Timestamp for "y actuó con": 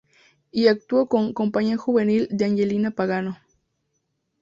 0.49-1.31